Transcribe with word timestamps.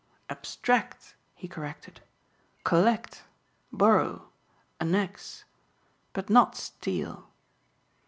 "Abstract," 0.31 1.13
he 1.35 1.47
corrected, 1.47 2.01
"collect, 2.63 3.21
borrow, 3.71 4.29
annex 4.79 5.43
but 6.11 6.27
not 6.27 6.55
steal." 6.55 7.29